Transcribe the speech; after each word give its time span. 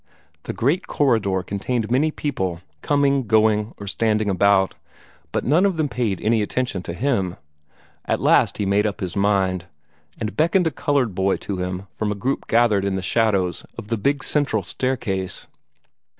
The 0.45 0.51
great 0.53 0.87
corridor 0.87 1.43
contained 1.43 1.91
many 1.91 2.09
people, 2.09 2.61
coming, 2.81 3.27
going, 3.27 3.75
or 3.77 3.85
standing 3.85 4.31
about, 4.31 4.73
but 5.31 5.43
none 5.45 5.63
of 5.63 5.77
them 5.77 5.87
paid 5.87 6.19
any 6.21 6.41
attention 6.41 6.81
to 6.81 6.93
him. 6.95 7.35
At 8.05 8.19
last 8.19 8.57
he 8.57 8.65
made 8.65 8.87
up 8.87 8.99
his 8.99 9.15
mind, 9.15 9.65
and 10.19 10.35
beckoned 10.35 10.65
a 10.65 10.71
colored 10.71 11.13
boy 11.13 11.37
to 11.45 11.57
him 11.57 11.85
from 11.93 12.11
a 12.11 12.15
group 12.15 12.47
gathered 12.47 12.83
in 12.83 12.95
the 12.95 13.03
shadows 13.03 13.63
of 13.77 13.89
the 13.89 13.95
big 13.97 14.23
central 14.23 14.63
staircase. 14.63 15.45